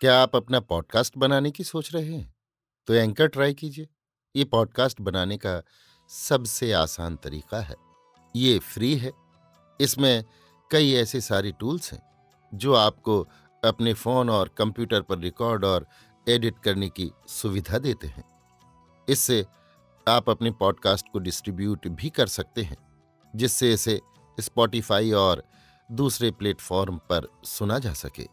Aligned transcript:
क्या 0.00 0.22
आप 0.22 0.36
अपना 0.36 0.60
पॉडकास्ट 0.60 1.18
बनाने 1.18 1.50
की 1.50 1.64
सोच 1.64 1.94
रहे 1.94 2.14
हैं? 2.14 2.34
तो 2.86 2.94
एंकर 2.94 3.26
ट्राई 3.26 3.54
कीजिए। 3.54 3.88
ये 4.36 4.44
पॉडकास्ट 4.44 5.00
बनाने 5.00 5.36
का 5.36 5.62
सबसे 6.08 6.72
आसान 6.72 7.16
तरीका 7.16 7.60
है। 7.60 7.74
ये 8.36 8.58
फ्री 8.58 8.96
है। 8.96 9.12
इसमें 9.80 10.24
कई 10.70 10.92
ऐसे 10.92 11.20
सारे 11.20 11.52
टूल्स 11.52 11.92
हैं, 11.92 12.02
जो 12.54 12.74
आपको 12.74 13.28
अपने 13.64 13.94
फ़ोन 13.94 14.30
और 14.30 14.48
कंप्यूटर 14.48 15.02
पर 15.02 15.18
रिकॉर्ड 15.18 15.64
और 15.64 15.86
एडिट 16.28 16.58
करने 16.58 16.88
की 16.88 17.10
सुविधा 17.28 17.78
देते 17.78 18.06
हैं। 18.06 18.24
इससे 19.08 19.46
आप 20.08 20.30
अपने 20.30 20.50
पॉडकास्ट 20.50 21.06
को 21.12 21.18
डिस्ट्रीब्यूट 21.18 21.88
भी 21.88 22.10
कर 22.10 22.26
सकते 22.26 22.62
हैं, 22.62 22.76
जिससे 23.36 23.72
इसे 23.72 24.00
स्पॉटिफाई 24.40 25.12
और 25.12 25.42
दूसरे 25.92 26.30
प्लेटफॉर्म 26.30 26.96
पर 26.96 27.40
सुना 27.44 27.78
जा 27.78 27.92
सके। 27.92 28.28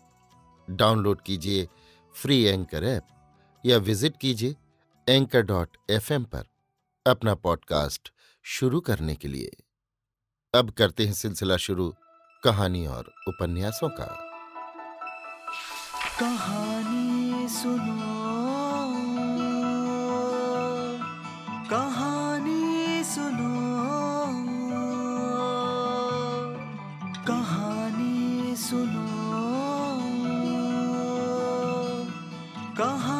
डाउनलोड 0.69 1.21
कीजिए 1.21 1.67
फ्री 2.21 2.43
एंकर 2.43 2.83
ऐप 2.83 3.07
या 3.65 3.77
विज़िट 3.77 4.17
कीजिए 4.17 4.55
एंकर 5.09 5.41
डॉट 5.41 5.77
एफ़ 5.89 6.13
पर 6.13 6.43
अपना 7.07 7.35
पॉडकास्ट 7.35 8.13
शुरू 8.43 8.79
करने 8.79 9.15
के 9.15 9.27
लिए। 9.27 9.51
अब 10.55 10.71
करते 10.71 11.05
हैं 11.05 11.13
सिलसिला 11.13 11.57
शुरू 11.57 11.95
कहानी 12.43 12.87
और 12.87 13.13
उपन्यासों 13.27 13.89
का। 13.89 14.25
कहानी 16.19 17.47
सुनो। 17.47 18.09
कहानी 21.69 23.03
सुनो। 23.03 23.58
कहानी 32.79 33.18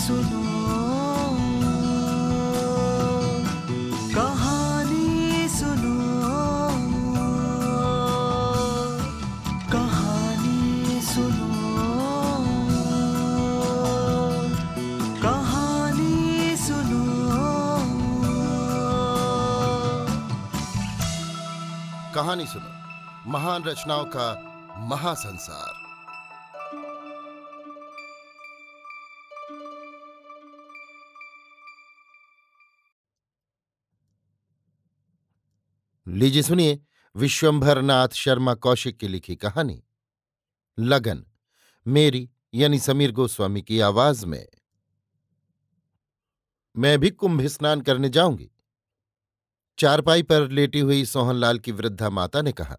सुनो। 0.00 0.40
कहानी 4.14 5.48
सुनो। 5.48 5.96
कहानी 9.72 11.00
सुनो। 11.02 11.48
कहानी 15.22 16.56
सुनो। 16.56 17.04
कहानी 22.14 22.46
सुनो। 22.46 22.70
महान 23.26 23.62
रचनाओं 23.62 24.04
का 24.04 24.28
महासंसार। 24.78 25.79
लीजिए 36.12 36.42
सुनिए 36.42 36.80
विश्वंभर 37.16 37.82
नाथ 37.82 38.08
शर्मा 38.08 38.54
कौशिक 38.54 38.96
की 38.96 39.08
लिखी 39.08 39.36
कहानी। 39.36 39.84
लगन, 40.78 41.26
मेरी 41.86 42.30
यानी 42.54 42.78
समीर 42.78 43.12
गोस्वामी 43.12 43.62
की 43.62 43.80
आवाज़ 43.80 44.26
में। 44.26 44.48
मैं 46.76 47.00
भी 47.00 47.10
कुंभ 47.10 47.46
स्नान 47.46 47.80
करने 47.80 48.08
जाऊँगी। 48.08 48.50
चारपाई 49.78 50.22
पर 50.22 50.50
लेटी 50.50 50.80
हुई 50.80 51.04
सोहनलाल 51.04 51.58
की 51.58 51.72
वृद्धा 51.72 52.10
माता 52.10 52.42
ने 52.42 52.52
कहा। 52.52 52.76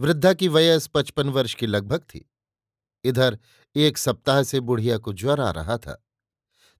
वृद्धा 0.00 0.32
की 0.32 0.48
वयस 0.48 0.86
पचपन 0.86 1.28
वर्ष 1.28 1.54
की 1.54 1.66
लगभग 1.66 2.00
थी। 2.00 2.30
इधर 3.04 3.38
एक 3.76 3.98
सप्ताह 3.98 4.42
से 4.42 4.60
बुढ़िया 4.60 4.98
को 4.98 5.12
ज्वर 5.12 5.40
आ 5.40 5.50
रहा 5.50 5.78
था। 5.78 6.04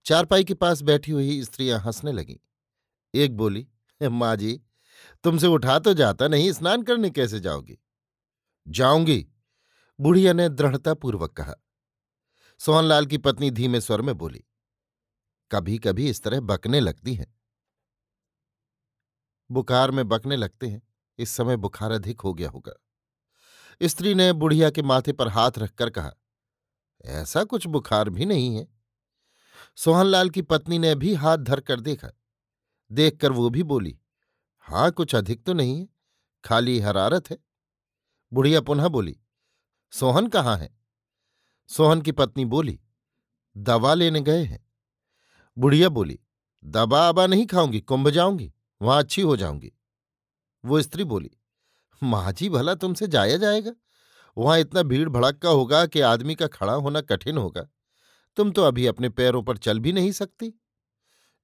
चारपाई 0.05 0.43
के 0.43 0.53
पास 0.53 0.81
बैठी 0.81 1.11
हुई 1.11 1.43
स्त्रियाँ 1.43 1.79
हंसने 1.79 2.11
लगीं। 2.11 2.37
एक 3.15 3.37
बोली, 3.37 3.67
माँ 4.03 4.35
जी 4.35 4.61
तुमसे 5.23 5.47
उठा 5.47 5.79
तो 5.79 5.93
जाता 5.93 6.27
नहीं, 6.27 6.51
स्नान 6.51 6.83
करने 6.83 7.09
कैसे 7.09 7.39
जाओगी? 7.39 7.77
जाऊँगी, 8.67 9.27
बुढ़िया 9.99 10.33
ने 10.33 10.49
दृढ़तापूर्वक 10.49 11.31
कहा। 11.31 11.53
सोहनलाल 12.59 13.05
की 13.05 13.17
पत्नी 13.17 13.51
धीमे 13.51 13.81
स्वर 13.81 14.01
में 14.01 14.17
बोली 14.17 14.43
कभी 15.51 15.77
कभी 15.77 16.09
इस 16.09 16.21
तरह 16.23 16.39
बकने 16.39 16.79
लगती 16.79 17.13
हैं। 17.13 17.35
बुखार 19.49 19.91
में 19.91 20.07
बकने 20.07 20.35
लगते 20.35 20.67
हैं, 20.67 20.81
इस 21.19 21.29
समय 21.29 21.57
बुखार 21.57 21.91
अधिक 21.91 22.21
हो 22.21 22.33
गया 22.33 22.49
होगा। 22.49 22.73
स्त्री 23.81 24.13
ने 24.15 24.31
बुढ़िया 24.33 24.69
के 24.69 24.81
माथे 24.81 25.13
पर 25.13 25.27
हाथ 25.27 25.51
रखकर 25.57 25.89
कहा, 25.89 26.11
ऐसा 27.01 27.43
कुछ 27.43 27.67
बुखार 27.67 28.09
भी 28.09 28.25
नहीं 28.25 28.55
है। 28.55 28.67
सोहनलाल 29.75 30.29
की 30.29 30.41
पत्नी 30.41 30.79
ने 30.79 30.93
भी 30.95 31.13
हाथ 31.13 31.37
धर 31.37 31.59
कर 31.59 31.79
देखा, 31.79 32.11
देखकर 32.91 33.31
वो 33.31 33.49
भी 33.49 33.63
बोली 33.63 33.97
हाँ 34.67 34.91
कुछ 34.91 35.15
अधिक 35.15 35.43
तो 35.43 35.53
नहीं 35.53 35.79
है, 35.79 35.87
खाली 36.43 36.79
हरारत 36.79 37.29
है। 37.31 37.37
बुढ़िया 38.33 38.61
पुनः 38.61 38.87
बोली, 38.87 39.15
सोहन 39.91 40.27
कहाँ 40.27 40.57
है? 40.57 40.69
सोहन 41.67 42.01
की 42.01 42.11
पत्नी 42.11 42.45
बोली, 42.45 42.79
दवा 43.57 43.93
लेने 43.93 44.21
गए 44.21 44.43
हैं। 44.43 44.69
बुढ़िया 45.57 45.89
बोली, 45.89 46.19
दवा 46.65 47.07
अबा 47.09 47.27
नहीं 47.27 47.45
खाऊँगी, 47.45 47.79
कुंभ 47.79 48.09
जाऊँगी, 48.09 48.53
वहाँ 48.81 48.99
अच्छी 48.99 49.21
हो 49.21 49.37
जाऊँगी। 49.37 49.71
वो 50.65 50.81
स्त्री 50.81 51.03
बोली, 51.03 51.31
माँ 52.03 52.31
जी 52.31 52.49
भला 52.49 52.75
तुमसे 52.75 53.07
जाया 53.07 53.37
जाएगा? 53.37 53.71
वहाँ 54.37 54.59
इतना 54.59 54.83
भीड़ 54.83 55.09
भड़क्का 55.09 55.49
होगा 55.49 55.85
कि 55.85 55.99
आदमी 55.99 56.35
का 56.35 56.47
खड़ा 56.47 56.73
होना 56.73 57.01
कठिन 57.01 57.37
होगा। 57.37 57.67
तुम 58.37 58.51
तो 58.51 58.63
अभी 58.63 58.85
अपने 58.85 59.09
पैरों 59.09 59.43
पर 59.43 59.57
चल 59.57 59.79
भी 59.79 59.93
नहीं 59.93 60.11
सकती। 60.11 60.53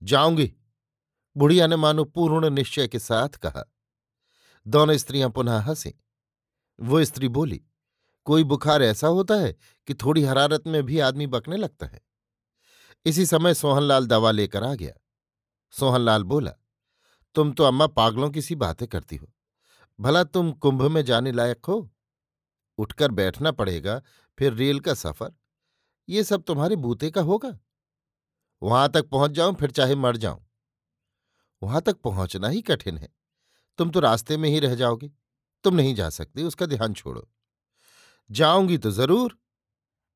जाऊँगी 0.04 0.54
बुढ़िया 1.38 1.68
ने 1.68 1.76
मानो 1.76 2.04
पूर्ण 2.04 2.50
निश्चय 2.50 2.88
के 2.88 3.00
साथ 3.00 3.30
कहा। 3.30 3.74
दोनों 4.68 4.98
स्त्रियाँ 4.98 5.30
पुनः 5.30 5.58
हँसी। 5.58 5.94
वो 6.80 7.04
स्त्री 7.04 7.28
बोली, 7.28 7.64
कोई 8.26 8.44
बुखार 8.44 8.84
ऐसा 8.84 9.08
होता 9.08 9.34
है 9.34 9.56
कि 9.88 9.94
थोड़ी 9.94 10.24
हरारत 10.24 10.64
में 10.68 10.84
भी 10.84 11.00
आदमी 11.00 11.28
बकने 11.28 11.58
लगता 11.58 11.86
है? 11.86 12.02
इसी 13.06 13.26
समय 13.26 13.54
सोहनलाल 13.54 14.08
दवा 14.08 14.32
लेकर 14.32 14.64
आ 14.64 14.76
गया। 14.76 14.94
सोहनलाल 15.72 16.24
बोला, 16.24 16.52
तुम 17.36 17.52
तो 17.52 17.64
अम्मा 17.64 17.88
पागलों 17.88 18.30
की 18.30 18.42
सी 18.42 18.56
बातें 18.56 18.88
करती 18.88 19.16
हो। 19.16 19.34
भला 20.00 20.24
तुम 20.24 20.52
कुंभ 20.52 20.82
में 20.82 21.06
जाने 21.06 21.32
लायक 21.32 21.66
हो? 21.66 21.92
उठकर 22.78 23.12
बैठना 23.12 23.52
पड़ेगा, 23.52 24.02
फिर 24.40 24.54
रेल 24.54 24.80
का 24.80 24.94
सफ़र। 24.94 25.34
ये 26.10 26.24
सब 26.24 26.44
तुम्हारे 26.44 26.76
बूते 26.76 27.12
का 27.12 27.22
होगा। 27.22 27.60
वहाँ 28.64 28.90
तक 28.90 29.10
पहुँच 29.10 29.32
जाऊँ, 29.32 29.56
फिर 29.56 29.72
चाहे 29.72 29.96
मर 29.96 30.18
जाऊँ। 30.18 30.43
वहाँ 31.64 31.82
तक 31.82 31.98
पहुँचना 31.98 32.48
ही 32.48 32.62
कठिन 32.62 32.98
है। 32.98 33.10
तुम 33.80 33.90
तो 33.90 34.00
रास्ते 34.00 34.38
में 34.38 34.50
ही 34.50 34.60
रह 34.60 34.76
जाओगे, 34.76 35.12
तुम 35.66 35.76
नहीं 35.76 35.96
जा 35.96 36.10
सकते, 36.10 36.44
उसका 36.44 36.66
ध्यान 36.66 36.94
छोड़ो। 36.94 37.28
जाऊँगी 38.30 38.78
तो 38.78 38.92
ज़रूर। 38.92 39.38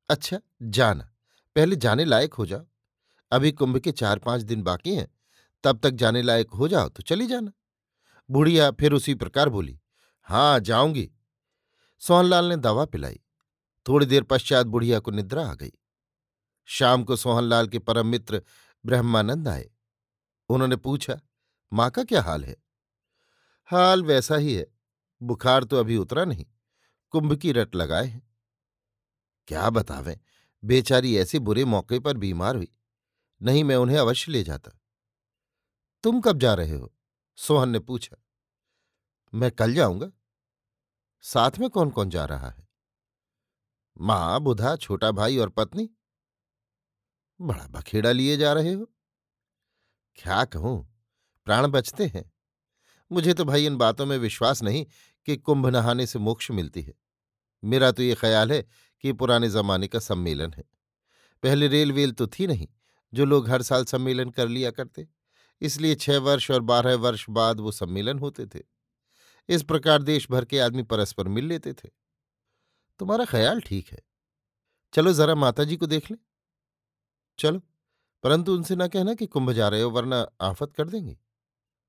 अच्छा 0.09 0.39
जाना, 0.61 1.11
पहले 1.55 1.75
जाने 1.75 2.05
लायक 2.05 2.33
हो 2.33 2.45
जाओ। 2.45 2.65
अभी 3.31 3.51
कुंभ 3.51 3.77
के 3.77 3.91
चार 3.91 4.19
पाँच 4.19 4.41
दिन 4.41 4.63
बाकी 4.63 4.95
हैं, 4.95 5.07
तब 5.63 5.79
तक 5.79 5.91
जाने 5.91 6.21
लायक 6.21 6.49
हो 6.49 6.67
जाओ 6.67 6.89
तो 6.89 7.03
चली 7.03 7.27
जाना। 7.27 7.51
बुढ़िया 8.29 8.69
फिर 8.71 8.93
उसी 8.93 9.13
प्रकार 9.15 9.49
बोली 9.49 9.79
हाँ 10.27 10.59
जाऊँगी। 10.59 11.09
सोहनलाल 12.01 12.45
ने 12.45 12.55
दवा 12.57 12.85
पिलाई। 12.85 13.19
थोड़ी 13.85 14.05
देर 14.05 14.23
पश्चात 14.23 14.65
बुढ़िया 14.65 14.99
को 14.99 15.11
निद्रा 15.11 15.45
आ 15.47 15.53
गई। 15.53 15.71
शाम 16.69 17.03
को 17.03 17.15
सोहनलाल 17.15 17.67
के 17.67 17.79
परम 17.79 18.07
मित्र 18.07 18.41
ब्रह्मानंद 18.85 19.47
आए। 19.47 19.69
उन्होंने 20.49 20.75
पूछा 20.75 21.19
माँ 21.73 21.89
का 21.89 22.03
क्या 22.03 22.21
हाल 22.21 22.45
है? 22.45 22.55
हाल 23.65 24.03
वैसा 24.03 24.35
ही 24.35 24.53
है। 24.55 24.65
बुखार 25.21 25.63
तो 25.63 25.77
अभी 25.77 25.97
उतरा 25.97 26.25
नहीं, 26.25 26.45
कुंभ 27.09 27.35
की 27.35 27.51
रट 27.51 27.75
लगाए 27.75 28.05
हैं। 28.05 28.27
क्या 29.47 29.69
बतावें, 29.69 30.19
बेचारी 30.63 31.17
ऐसे 31.17 31.39
बुरे 31.39 31.65
मौके 31.65 31.99
पर 31.99 32.17
बीमार 32.17 32.55
हुई, 32.55 32.71
नहीं 33.41 33.63
मैं 33.63 33.75
उन्हें 33.75 33.97
अवश्य 33.97 34.31
ले 34.31 34.43
जाता। 34.43 34.71
तुम 36.03 36.21
कब 36.21 36.39
जा 36.39 36.53
रहे 36.53 36.77
हो? 36.77 36.93
सोहन 37.35 37.69
ने 37.69 37.79
पूछा। 37.79 38.17
मैं 39.33 39.51
कल 39.51 39.73
जाऊँगा। 39.73 40.11
साथ 41.21 41.51
में 41.59 41.69
कौन 41.69 41.89
कौन 41.89 42.09
जा 42.09 42.25
रहा 42.25 42.49
है? 42.49 42.67
माँ, 43.97 44.39
बुधा, 44.39 44.75
छोटा 44.75 45.11
भाई 45.11 45.37
और 45.37 45.49
पत्नी। 45.49 45.89
बड़ा 47.41 47.67
बखेड़ा 47.67 48.11
लिए 48.11 48.37
जा 48.37 48.53
रहे 48.53 48.73
हो? 48.73 48.85
क्या 50.15 50.45
कहूँ? 50.45 50.96
प्राण 51.47 51.67
बचते 51.67 52.05
हैं। 52.05 52.31
मुझे 53.11 53.33
तो 53.33 53.45
भाई 53.45 53.65
इन 53.65 53.75
बातों 53.75 54.05
में 54.05 54.17
विश्वास 54.17 54.63
नहीं 54.63 54.85
कि 55.25 55.37
कुंभ 55.37 55.67
नहाने 55.67 56.05
से 56.05 56.19
मोक्ष 56.19 56.51
मिलती 56.51 56.81
है। 56.81 56.93
मेरा 57.63 57.91
तो 57.91 58.03
ये 58.03 58.15
ख्याल 58.15 58.51
है 58.51 58.61
कि 59.01 59.13
पुराने 59.13 59.49
जमाने 59.49 59.87
का 59.87 59.99
सम्मेलन 59.99 60.53
है। 60.53 60.63
पहले 61.43 61.67
रेल 61.67 61.91
वेल 61.91 62.11
तो 62.11 62.27
थी 62.27 62.47
नहीं, 62.47 62.67
जो 63.13 63.25
लोग 63.25 63.49
हर 63.49 63.61
साल 63.61 63.85
सम्मेलन 63.85 64.29
कर 64.29 64.47
लिया 64.47 64.71
करते, 64.71 65.07
इसलिए 65.61 65.95
छह 65.95 66.17
वर्ष 66.17 66.51
और 66.51 66.61
बारह 66.61 66.95
वर्ष 66.95 67.25
बाद 67.29 67.59
वो 67.59 67.71
सम्मेलन 67.71 68.19
होते 68.19 68.45
थे। 68.45 68.59
इस 69.49 69.63
प्रकार 69.63 70.01
देश 70.03 70.27
भर 70.31 70.45
के 70.45 70.59
आदमी 70.59 70.83
परस्पर 70.83 71.27
मिल 71.27 71.45
लेते 71.45 71.73
थे। 71.73 71.89
तुम्हारा 72.99 73.25
ख्याल 73.25 73.61
ठीक 73.61 73.91
है। 73.91 73.99
चलो 74.93 75.13
जरा 75.13 75.35
माताजी 75.35 75.75
को 75.75 75.85
देख 75.85 76.11
ले। 76.11 76.17
चलो, 77.39 77.61
परंतु 78.23 78.53
उनसे 78.53 78.75
ना 78.75 78.87
कहना 78.87 79.13
कि 79.13 79.25
कुंभ 79.25 79.51
जा 79.51 79.67
रहे 79.67 79.81
हो, 79.81 79.89
वरना 79.89 80.27
आफत 80.41 80.73
कर 80.73 80.89
देंगे। 80.89 81.17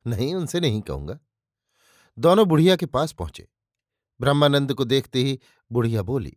नहीं, 0.06 0.34
उनसे 0.34 0.60
नहीं 0.60 0.80
कहूँगा। 0.80 1.18
दोनों 2.18 2.46
बुढ़िया 2.48 2.76
के 2.76 2.86
पास 2.86 3.12
पहुँचे। 3.12 3.46
ब्रह्मानंद 4.20 4.74
को 4.74 4.84
देखते 4.84 5.18
ही 5.18 5.38
बुढ़िया 5.70 6.02
बोली, 6.02 6.36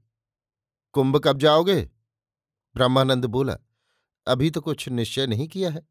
कुंभ 0.96 1.18
कब 1.18 1.38
जाओगे? 1.38 1.82
ब्रह्मानंद 2.76 3.26
बोला, 3.26 3.58
अभी 4.28 4.50
तो 4.50 4.62
कुछ 4.62 4.88
निश्चय 4.90 5.28
नहीं 5.28 5.48
किया 5.48 5.70
है। 5.72 5.82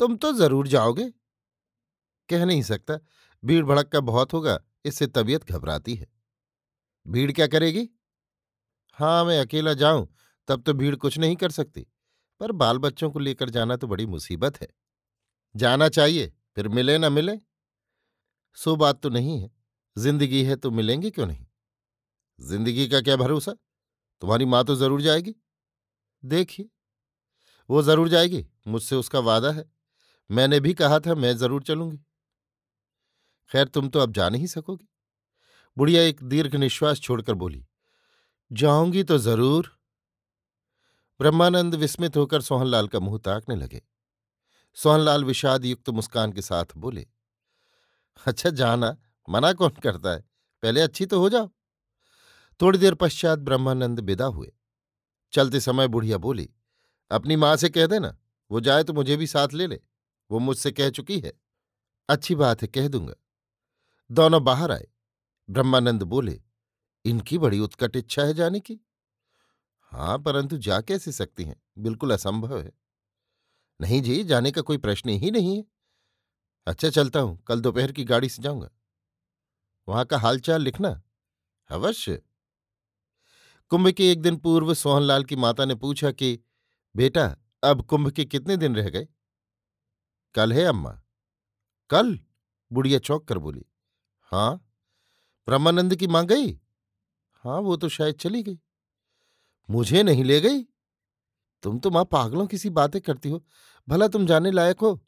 तुम 0.00 0.16
तो 0.16 0.32
ज़रूर 0.32 0.68
जाओगे। 0.68 1.08
कह 2.28 2.44
नहीं 2.44 2.62
सकता, 2.62 2.98
भीड़ 3.42 3.64
भड़क 3.64 3.88
का 3.88 4.00
बहुत 4.00 4.32
होगा, 4.32 4.58
इससे 4.84 5.06
तबीयत 5.06 5.44
घबराती 5.44 5.94
है। 5.94 6.06
भीड़ 7.06 7.30
क्या 7.32 7.46
करेगी? 7.46 7.88
हाँ 8.98 9.24
मैं 9.24 9.38
अकेला 9.40 9.72
जाऊँ, 9.74 10.08
तब 10.48 10.62
तो 10.62 10.74
भीड़ 10.74 10.94
कुछ 10.96 11.18
नहीं 11.18 11.36
कर 11.36 11.50
सकती। 11.50 11.86
पर 12.40 12.52
बाल 12.52 12.78
बच्चों 12.78 13.10
को 13.10 13.18
लेकर 13.18 13.50
जाना 13.50 13.76
तो 13.76 13.86
बड़ी 13.86 14.06
मुसीबत 14.06 14.60
है। 14.62 14.68
जाना 15.54 15.88
चाहिए। 15.88 16.32
फिर 16.56 16.68
मिले 16.68 16.96
ना 16.98 17.08
मिले? 17.10 17.32
सो 18.58 18.74
बात 18.76 19.00
तो 19.02 19.08
नहीं 19.08 19.40
है। 19.40 19.50
ज़िंदगी 19.96 20.42
है 20.44 20.56
तो 20.56 20.70
मिलेंगे 20.70 21.10
क्यों 21.10 21.26
नहीं? 21.26 21.46
ज़िंदगी 22.38 22.86
का 22.88 23.00
क्या 23.00 23.16
भरोसा? 23.16 23.52
तुम्हारी 24.22 24.44
माँ 24.46 24.64
तो 24.64 24.74
ज़रूर 24.76 25.02
जाएगी। 25.02 25.34
देखिए, 26.22 26.68
वो 27.68 27.82
ज़रूर 27.82 28.08
जाएगी, 28.08 28.44
मुझसे 28.66 28.96
उसका 28.96 29.18
वादा 29.20 29.50
है। 29.50 29.64
मैंने 30.30 30.60
भी 30.60 30.74
कहा 30.74 30.98
था 31.00 31.14
मैं 31.14 31.36
ज़रूर 31.36 31.62
चलूँगी। 31.62 31.98
खैर, 33.50 33.66
तुम 33.66 33.88
तो 33.88 33.98
अब 33.98 34.12
जा 34.12 34.28
नहीं 34.28 34.46
सकोगी। 34.46 34.88
बुढ़िया 35.76 36.02
एक 36.02 36.22
दीर्घ 36.24 36.54
निश्वास 36.56 37.00
छोड़कर 37.00 37.34
बोली, 37.34 37.64
जाऊँगी 38.50 39.02
तो 39.02 39.18
ज़रूर। 39.20 39.70
ब्रह्मानंद 41.20 41.74
विस्मित 41.74 42.16
होकर 42.16 42.40
सोहनलाल 42.42 42.88
का 42.88 43.00
मुँह 43.00 43.18
ताकने 43.18 43.56
लगे। 43.56 43.82
सोहनलाल 44.74 45.24
विषाद 45.24 45.64
युक्त 45.64 45.90
मुस्कान 45.90 46.32
के 46.32 46.42
साथ 46.42 46.64
बोले 46.76 47.06
अच्छा 48.26 48.50
जाना। 48.50 48.96
मना 49.28 49.52
कौन 49.52 49.70
करता 49.70 50.10
है? 50.10 50.24
पहले 50.62 50.80
अच्छी 50.80 51.06
तो 51.06 51.20
हो 51.20 51.28
जाओ। 51.28 51.50
थोड़ी 52.60 52.78
देर 52.78 52.94
पश्चात 52.94 53.38
ब्रह्मानंद 53.38 54.00
विदा 54.00 54.24
हुए। 54.24 54.52
चलते 55.32 55.60
समय 55.60 55.88
बुढ़िया 55.88 56.18
बोली, 56.18 56.50
अपनी 57.10 57.36
माँ 57.36 57.56
से 57.56 57.68
कह 57.68 57.86
देना। 57.86 58.16
वो 58.50 58.60
जाए 58.60 58.84
तो 58.84 58.92
मुझे 58.92 59.16
भी 59.16 59.26
साथ 59.26 59.48
ले 59.52 59.66
ले। 59.66 59.80
वो 60.30 60.38
मुझसे 60.38 60.72
कह 60.72 60.90
चुकी 60.90 61.20
है। 61.20 61.32
अच्छी 62.08 62.34
बात 62.34 62.62
है, 62.62 62.68
कह 62.68 62.88
दूँगा। 62.88 63.14
दोनों 64.10 64.44
बाहर 64.44 64.72
आए। 64.72 64.88
ब्रह्मानंद 65.50 66.02
बोले, 66.02 66.42
इनकी 67.04 67.38
बड़ी 67.38 67.58
उत्कट 67.58 67.96
इच्छा 67.96 68.22
है 68.22 68.34
जाने 68.34 68.60
की। 68.60 68.80
हाँ 69.92 70.18
परंतु 70.18 70.58
जा 70.58 70.80
कैसे 70.80 71.12
सकती 71.12 71.44
हैं? 71.44 71.62
बिल्कुल 71.78 72.10
असंभव 72.10 72.60
है। 72.60 72.81
नहीं 73.82 74.02
जी, 74.02 74.24
जाने 74.24 74.50
का 74.50 74.60
कोई 74.60 74.78
प्रश्न 74.78 75.08
ही 75.08 75.30
नहीं 75.30 75.56
है। 75.56 75.64
अच्छा 76.66 76.90
चलता 76.90 77.20
हूँ, 77.20 77.42
कल 77.42 77.60
दोपहर 77.60 77.92
की 77.92 78.04
गाड़ी 78.04 78.28
से 78.28 78.42
जाऊँगा। 78.42 78.70
वहाँ 79.88 80.04
का 80.04 80.18
हालचाल 80.18 80.62
लिखना? 80.62 81.02
अवश्य। 81.70 82.22
कुंभ 83.68 83.90
के 83.90 84.12
एक 84.12 84.22
दिन 84.22 84.36
पूर्व 84.36 84.74
सोहनलाल 84.74 85.24
की 85.24 85.36
माता 85.36 85.64
ने 85.64 85.74
पूछा 85.74 86.10
कि, 86.10 86.40
बेटा, 86.96 87.36
अब 87.64 87.82
कुंभ 87.82 88.10
के 88.10 88.24
कितने 88.24 88.56
दिन 88.56 88.76
रह 88.76 88.90
गए? 88.90 89.08
कल 90.34 90.52
है, 90.52 90.64
अम्मा। 90.64 91.02
कल? 91.90 92.20
बुढ़िया 92.72 92.98
चौंक 92.98 93.28
कर 93.28 93.38
बोली। 93.38 93.64
हाँ। 94.22 94.56
ब्रह्मानंद 95.46 95.96
की 95.96 96.06
माँ 96.06 96.26
गई? 96.26 96.60
हाँ 97.32 97.60
वो 97.60 97.76
तो 97.76 97.88
शायद 97.88 98.14
चली 98.14 98.42
गई। 98.42 98.60
मुझे 99.70 100.02
नहीं 100.02 100.24
ले 100.24 100.40
गई? 100.40 100.62
तुम 101.62 101.78
तो 101.78 101.90
माँ 101.90 102.04
पागलों 102.04 102.46
की 102.46 102.58
सी 102.58 102.70
बातें 102.70 103.00
करती 103.00 103.28
हो। 103.28 103.44
भला 103.88 104.08
तुम 104.08 104.26
जाने 104.26 104.50
लायक 104.50 104.80
हो? 104.80 105.06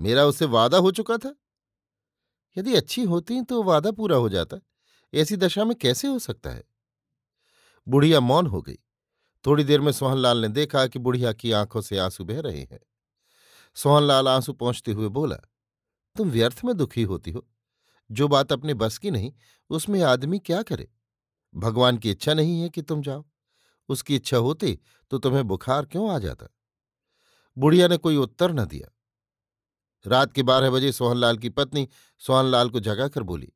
मेरा 0.00 0.24
उससे 0.24 0.44
वादा 0.44 0.78
हो 0.78 0.90
चुका 0.90 1.16
था। 1.16 1.36
यदि 2.58 2.74
अच्छी 2.74 3.04
होती 3.04 3.42
तो 3.42 3.62
वादा 3.62 3.90
पूरा 3.92 4.16
हो 4.16 4.28
जाता। 4.28 4.56
ऐसी 5.14 5.36
दशा 5.36 5.64
में 5.64 5.76
कैसे 5.76 6.08
हो 6.08 6.18
सकता 6.18 6.50
है? 6.50 6.64
बुढ़िया 7.88 8.20
मौन 8.20 8.46
हो 8.46 8.62
गई। 8.62 8.78
थोड़ी 9.46 9.64
देर 9.64 9.80
में 9.80 9.92
सोहनलाल 9.92 10.38
ने 10.38 10.48
देखा 10.48 10.86
कि 10.86 10.98
बुढ़िया 10.98 11.32
की 11.32 11.52
आँखों 11.52 11.80
से 11.80 11.98
आँसू 11.98 12.24
बह 12.24 12.40
रहे 12.40 12.60
हैं। 12.60 12.80
सोहनलाल 13.74 14.28
आँसू 14.28 14.52
पहुँचते 14.52 14.92
हुए 14.92 15.08
बोला, 15.08 15.36
तुम 16.16 16.30
व्यर्थ 16.30 16.60
में 16.64 16.76
दुखी 16.76 17.02
होती 17.02 17.30
हो। 17.30 17.48
जो 18.10 18.28
बात 18.28 18.52
अपने 18.52 18.74
बस 18.74 18.98
की 18.98 19.10
नहीं, 19.10 19.32
उसमें 19.70 20.02
आदमी 20.02 20.38
क्या 20.38 20.62
करे? 20.62 20.88
भगवान 21.54 21.98
की 21.98 22.10
इच्छा 22.10 22.34
नहीं 22.34 22.60
है 22.60 22.68
कि 22.68 22.82
तुम 22.82 23.02
जाओ। 23.02 23.24
उसकी 23.88 24.16
इच्छा 24.16 24.36
होती 24.36 24.78
तो 25.10 25.18
तुम्हें 25.18 25.46
बुखार 25.46 25.86
क्यों 25.86 26.10
आ 26.10 26.18
जाता? 26.18 26.46
बुढ़िया 27.56 27.88
ने 27.88 27.96
कोई 27.96 28.16
उत्तर 28.16 28.52
न 28.52 28.64
दिया। 28.64 28.88
रात 30.04 30.32
के 30.32 30.42
बारह 30.42 30.70
बजे 30.70 30.92
सोहनलाल 30.92 31.38
की 31.38 31.48
पत्नी 31.48 31.88
सोहनलाल 32.22 32.70
को 32.70 32.80
जगाकर 32.80 33.22
बोली, 33.22 33.52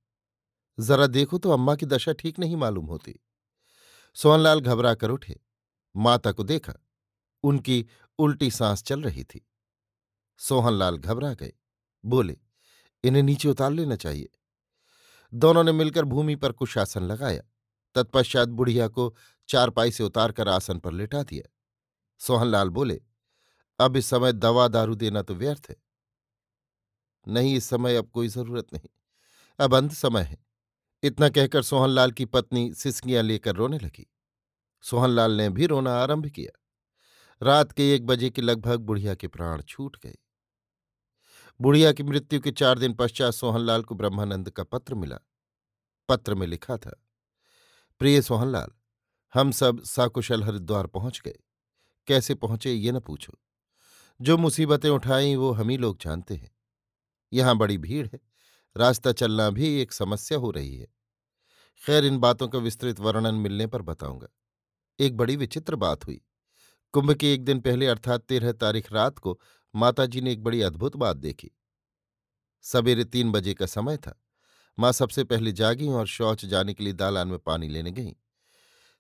जरा 0.79 1.07
देखो 1.07 1.39
तो 1.39 1.51
अम्मा 1.51 1.75
की 1.75 1.87
दशा 1.87 2.13
ठीक 2.13 2.39
नहीं 2.39 2.57
मालूम 2.57 2.87
होती। 2.87 3.19
सोहनलाल 4.17 4.61
घबरा 4.61 4.95
कर 4.95 5.11
उठे। 5.11 5.39
माता 5.95 6.33
को 6.33 6.43
देखा, 6.43 6.73
उनकी 7.45 7.87
उल्टी 8.19 8.51
सांस 8.51 8.83
चल 8.83 9.03
रही 9.03 9.25
थी। 9.25 9.47
सोहनलाल 10.41 10.99
घबरा 10.99 11.33
गए, 11.35 11.53
बोले, 12.05 12.37
इन्हें 13.05 13.23
नीचे 13.23 13.49
उतार 13.49 13.71
लेना 13.71 13.97
चाहिए। 13.97 14.29
दोनों 15.33 15.65
ने 15.65 15.73
मिलकर 15.73 16.05
भूमि 16.05 16.37
पर 16.37 16.53
कुछ 16.53 16.77
आसन 16.79 17.03
लगाया। 17.03 17.43
तत्पश्चात 17.95 18.49
बुढ़िया 18.49 18.89
को 18.89 19.15
चारपाई 19.49 19.91
से 19.91 20.05
उतारकर 20.05 20.49
आसन 20.49 20.79
पर 20.79 20.93
लेटा 20.93 21.23
दिया। 21.23 21.49
सोहनलाल 22.21 22.69
बोले 22.69 23.01
अब 23.81 23.97
इस 23.97 24.07
समय 24.07 24.33
दवा 24.33 24.69
दारू 24.69 24.95
देना 24.95 25.23
तो 25.23 25.35
व्यर्थ 25.35 25.67
है। 25.71 25.77
नहीं, 27.29 27.57
इस 27.57 27.65
समय 27.65 27.97
अब 27.97 28.11
कोई 28.11 28.29
ज़रूरत 28.29 28.67
नहीं। 28.73 28.89
अब 29.59 29.75
अंत 29.75 29.93
समय 29.93 30.23
है। 30.23 30.39
इतना 31.03 31.29
कहकर 31.29 31.63
सोहनलाल 31.63 32.11
की 32.11 32.25
पत्नी 32.25 32.73
सिसकियाँ 32.75 33.23
लेकर 33.23 33.55
रोने 33.55 33.79
लगी। 33.79 34.07
सोहनलाल 34.85 35.33
ने 35.33 35.49
भी 35.51 35.67
रोना 35.67 35.95
आरंभ 35.95 36.27
किया। 36.27 36.59
रात 37.43 37.73
के 37.73 37.95
एक 37.95 38.07
बजे 38.07 38.31
के 38.31 38.43
लगभग 38.43 38.81
बुढ़िया 38.81 39.15
के 39.15 39.29
प्राण 39.29 39.63
छूट 39.63 39.97
गए। 39.97 40.17
बुढ़िया 41.61 41.93
की 41.93 42.03
मृत्यु 42.03 42.41
के 42.41 42.51
चार 42.51 42.79
दिन 42.79 42.95
पश्चात 42.95 43.35
सोहनलाल 43.35 43.83
को 43.83 43.95
ब्रह्मानंद 43.95 44.51
का 44.51 44.65
पत्र 44.65 44.95
मिला। 44.95 45.19
पत्र 46.09 46.35
में 46.35 46.47
लिखा 46.47 46.77
था, 46.77 47.05
प्रिय 48.01 48.23
सोहनलाल, 48.23 48.71
हम 49.35 49.51
सब 49.51 49.83
साकुशल 49.83 50.43
हरिद्वार 50.43 50.87
पहुँच 50.87 51.21
गए। 51.25 51.39
कैसे 52.09 52.35
पहुँचे 52.35 52.73
ये 52.73 52.93
न 52.93 53.01
पूछो। 53.01 53.33
जो 54.23 54.37
मुसीबतें 54.37 54.91
उठाई, 54.91 55.35
वो 55.35 55.53
हम 55.53 55.69
ही 55.69 55.77
लोग 55.77 55.99
जानते 56.01 56.35
हैं। 56.35 56.51
यहाँ 57.33 57.57
बड़ी 57.57 57.79
भीड़ 57.79 58.09
है। 58.13 58.21
रास्ता 58.77 59.13
चलना 59.13 59.51
भी 59.51 59.81
एक 59.81 59.93
समस्या 59.93 60.39
हो 60.39 60.51
रही 60.51 60.77
है। 60.77 60.89
खैर, 61.87 62.05
इन 62.05 62.19
बातों 62.19 62.49
का 62.49 62.59
विस्तृत 62.59 63.01
वर्णन 63.01 63.35
मिलने 63.35 63.67
पर 63.67 63.83
बताऊँगा। 63.83 64.29
एक 65.01 65.17
बड़ी 65.17 65.37
विचित्र 65.37 65.77
बात 65.77 66.07
हुई। 66.07 66.21
कुंभ 66.93 67.15
के 67.15 67.35
एक 67.35 67.45
दिन 67.45 67.61
पहले 67.61 67.87
अर्थात 67.87 68.21
तेरह 68.21 68.53
तारीख 68.53 68.93
रात 68.93 69.19
को 69.19 69.41
माताजी 69.77 70.21
ने 70.21 70.33
एक 70.33 70.43
बड़ी 70.43 70.63
अद्भुत 70.63 70.97
बात 70.97 71.17
देखी। 71.17 71.51
सवेरे 72.63 73.05
तीन 73.05 73.33
बजे 73.33 73.55
का 73.55 73.67
समय 73.67 73.97
था। 73.97 74.23
माँ 74.79 74.93
सबसे 74.93 75.25
पहले 75.25 75.53
जागी 75.53 75.89
और 75.89 76.07
शौच 76.07 76.45
जाने 76.45 76.75
के 76.75 76.85
लिए 76.85 76.93
दालान 76.93 77.29
में 77.29 77.39
पानी 77.39 77.69
लेने 77.69 77.91
गईं। 77.91 78.13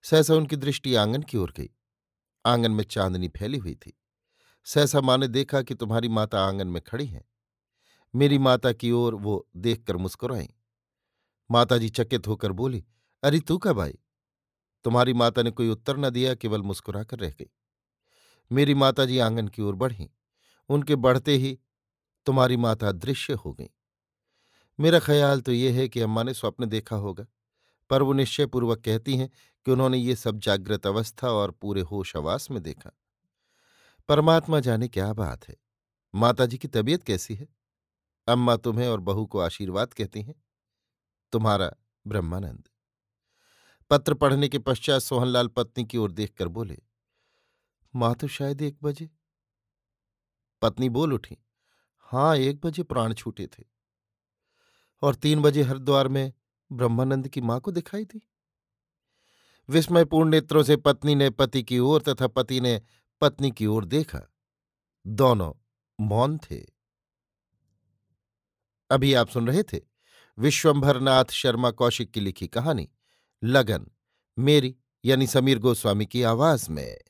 सहसा 0.03 0.35
उनकी 0.35 0.57
दृष्टि 0.57 0.95
आँगन 0.95 1.23
की 1.23 1.39
ओर 1.39 1.53
गई। 1.57 1.71
आँगन 2.47 2.71
में 2.71 2.85
चांदनी 2.85 3.29
फैली 3.29 3.59
हुई 3.59 3.75
थी। 3.75 4.00
सहसा 4.64 5.00
माँ 5.00 5.19
ने 5.19 5.29
देखा 5.29 5.62
कि 5.62 5.75
तुम्हारी 5.75 6.09
माता 6.09 6.45
आँगन 6.45 6.69
में 6.69 6.83
खड़ी 6.83 7.07
है। 7.07 7.25
मेरी 8.14 8.38
माता 8.38 8.73
की 8.73 8.90
ओर 8.90 9.14
वो 9.14 9.49
देखकर 9.57 9.97
मुस्कुराई। 9.97 10.49
माताजी 11.50 11.88
चकित 11.88 12.29
होकर 12.29 12.52
बोली, 12.52 12.85
अरे 13.23 13.40
तू 13.40 13.59
कब 13.59 13.81
आई? 13.81 13.99
तुम्हारी 14.85 15.12
माता 15.12 15.43
ने 15.43 15.50
कोई 15.50 15.69
उत्तर 15.69 15.97
न 15.97 16.11
दिया, 16.11 16.35
केवल 16.35 16.62
मुस्कुरा 16.62 17.05
कर 17.05 17.19
रह 17.19 17.31
गई। 17.31 17.50
मेरी 18.52 18.75
माताजी 18.75 19.19
आँगन 19.19 19.49
की 19.49 19.62
ओर 19.62 19.75
बढ़ी। 19.75 20.11
उनके 20.69 20.97
बढ़ते 20.97 21.37
ही 21.37 21.59
तुम्हारी 22.26 22.57
माता 22.57 22.88
अदृश्य 22.88 23.33
हो 23.33 23.52
गई। 23.52 23.69
मेरा 24.81 24.99
ख्याल 24.99 25.40
तो 25.40 25.52
ये 25.52 25.71
है 25.71 25.88
कि 25.88 26.00
अम्मा 26.00 26.23
ने 26.23 26.35
स्वप्न 26.35 26.67
देखा 26.67 26.97
होगा, 26.97 27.26
पर 27.90 28.02
वो 28.02 28.12
निश्चयपूर्वक 28.12 28.79
कहती 28.79 29.17
हैं 29.17 29.31
कि 29.67 29.71
उन्होंने 29.71 29.99
ये 29.99 30.17
सब 30.17 30.38
जागृत 30.38 30.87
अवस्था 30.87 31.31
और 31.31 31.50
पूरे 31.50 31.81
होश 31.81 32.17
आवास 32.17 32.50
में 32.50 32.62
देखा। 32.62 33.00
परमात्मा 34.11 34.61
जाने 34.61 34.88
क्या 34.88 35.12
बात 35.12 35.49
है? 35.49 35.57
माताजी 36.14 36.59
की 36.59 36.69
तबीयत 36.69 37.02
कैसी 37.02 37.35
है? 37.35 37.49
अम्मा 38.29 38.57
तुम्हें 38.57 38.88
और 38.88 39.00
बहू 39.00 39.26
को 39.26 39.38
आशीर्वाद 39.38 39.93
कहती 39.93 40.23
हैं? 40.23 40.35
तुम्हारा 41.33 41.71
ब्रह्मानंद। 42.07 42.69
पत्र 43.90 44.14
पढ़ने 44.14 44.49
के 44.49 44.59
पश्चात 44.59 45.02
सोहनलाल 45.02 45.49
पत्नी 45.49 45.85
की 45.85 45.99
ओर 45.99 46.12
देखकर 46.12 46.49
बोले, 46.49 46.79
माँ 47.97 48.14
तो 48.14 48.29
शायद 48.29 48.62
एक 48.62 48.79
बजे? 48.83 49.11
पत्नी 50.62 50.88
बोल 50.88 51.12
उठी, 51.12 51.37
हाँ, 51.99 52.37
एक 52.37 52.67
बजे 52.67 52.83
प्राण 52.83 53.14
छूटे 53.14 53.47
थे। 53.47 53.64
और 55.02 55.14
तीन 55.14 55.43
बजे 55.43 55.62
हरिद्वार 55.62 56.09
में 56.09 56.33
ब्रह्मानंद 56.73 57.29
की 57.29 57.40
माँ 57.40 57.61
को 57.61 57.71
दिखाई 57.71 58.05
दी? 58.05 58.23
विस्मयपूर्ण 59.69 60.31
नेत्रों 60.31 60.62
से 60.62 60.76
पत्नी 60.76 61.14
ने 61.14 61.31
पति 61.31 61.62
की 61.62 61.79
ओर 61.79 62.02
तथा 62.02 62.26
पति 62.26 62.61
ने 62.61 62.83
पत्नी 63.21 63.50
की 63.50 63.67
ओर 63.67 63.85
देखा। 63.85 64.21
दोनों 65.07 65.53
मौन 66.00 66.39
थे। 66.39 66.65
अभी 68.91 69.15
आप 69.15 69.29
सुन 69.29 69.47
रहे 69.47 69.62
थे 69.62 69.81
विश्वंभरनाथ 70.39 71.25
शर्मा 71.25 71.71
कौशिक 71.71 72.11
की 72.11 72.21
लिखी 72.21 72.49
कहानी, 72.49 72.89
लगन, 73.45 73.87
मेरी 74.39 74.77
यानी 75.05 75.27
समीर 75.27 75.59
गोस्वामी 75.59 76.07
की 76.07 76.23
आवाज़ 76.23 76.71
में। 76.71 77.00